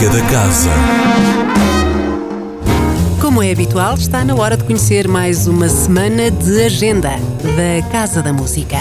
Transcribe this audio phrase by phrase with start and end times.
[0.00, 0.70] Música da Casa.
[3.20, 8.22] Como é habitual, está na hora de conhecer mais uma semana de agenda da Casa
[8.22, 8.78] da Música.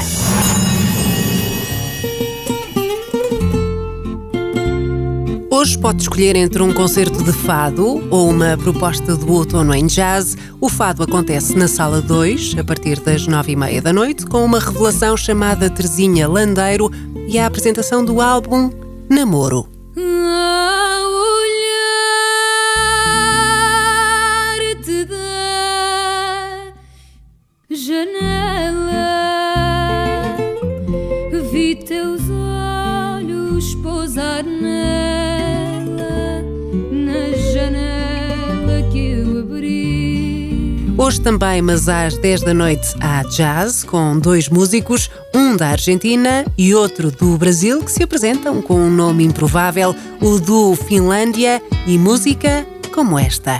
[5.52, 10.38] Hoje pode escolher entre um concerto de fado ou uma proposta do outono em jazz.
[10.62, 14.46] O fado acontece na Sala 2, a partir das nove e meia da noite, com
[14.46, 16.90] uma revelação chamada Terezinha Landeiro
[17.28, 18.72] e a apresentação do álbum
[19.10, 19.68] Namoro.
[41.02, 46.46] Hoje também, mas às 10 da noite, há jazz com dois músicos, um da Argentina
[46.58, 51.98] e outro do Brasil, que se apresentam com um nome improvável, o do Finlândia e
[51.98, 53.58] música como esta.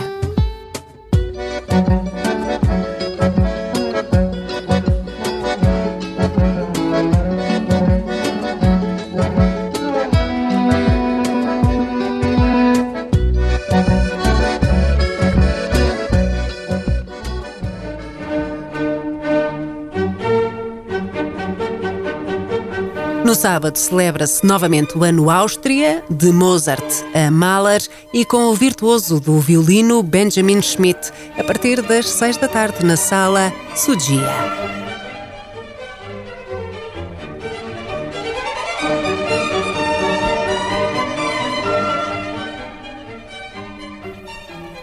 [23.24, 27.82] No sábado celebra-se novamente o ano Áustria, de Mozart a Mahler
[28.12, 32.96] e com o virtuoso do violino Benjamin Schmidt, a partir das seis da tarde na
[32.96, 34.70] sala Sugia.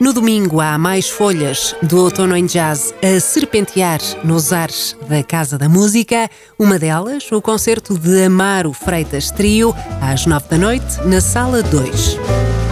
[0.08, 5.58] No domingo há mais folhas do Outono em Jazz a serpentear nos ares da Casa
[5.58, 6.30] da Música.
[6.58, 12.67] Uma delas, o concerto de Amaro Freitas Trio, às nove da noite, na Sala 2.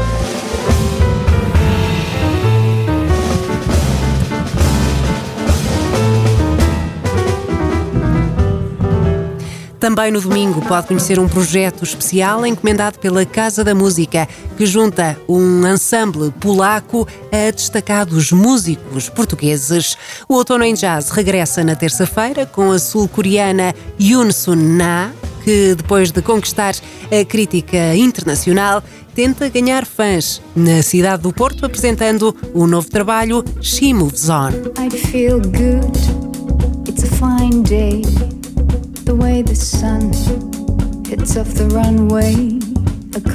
[9.85, 15.15] Também no domingo pode conhecer um projeto especial encomendado pela Casa da Música, que junta
[15.29, 19.95] um ensemble polaco a destacados músicos portugueses.
[20.27, 25.11] O Outono em Jazz regressa na terça-feira com a sul-coreana Yoon Sun Na,
[25.43, 26.73] que depois de conquistar
[27.11, 33.93] a crítica internacional, tenta ganhar fãs na cidade do Porto apresentando o novo trabalho She
[33.93, 34.49] Moves On.
[41.37, 42.59] Off the runway.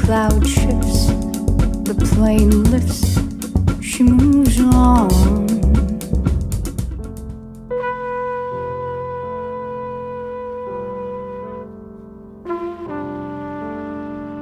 [0.04, 1.06] Cloud shifts,
[1.84, 3.16] the plane lifts,
[3.82, 5.08] she moves on.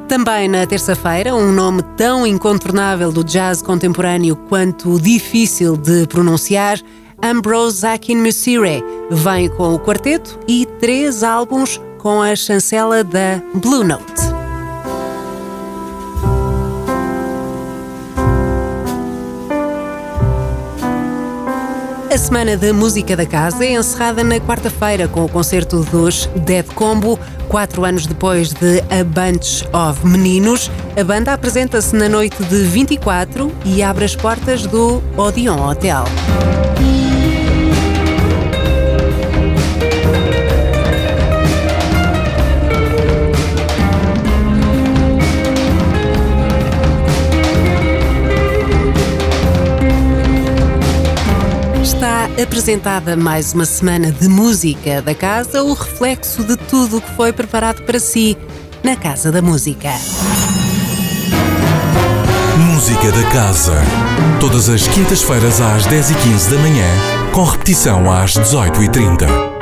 [0.08, 6.78] Também na terça-feira, um nome tão incontornável do jazz contemporâneo quanto difícil de pronunciar,
[7.22, 14.22] Ambrose Akinmusire vem com o quarteto e três álbuns com a chancela da Blue Note.
[22.10, 26.64] A Semana da Música da Casa é encerrada na quarta-feira com o concerto dos Dead
[26.74, 27.18] Combo.
[27.48, 33.52] Quatro anos depois de A Bunch of Meninos, a banda apresenta-se na noite de 24
[33.64, 36.04] e abre as portas do Odeon Hotel.
[52.42, 57.32] Apresentada mais uma semana de música da casa, o reflexo de tudo o que foi
[57.32, 58.36] preparado para si
[58.82, 59.90] na Casa da Música.
[62.56, 63.74] Música da Casa.
[64.40, 66.86] Todas as quintas-feiras às 10h15 da manhã,
[67.32, 69.57] com repetição às 18h30.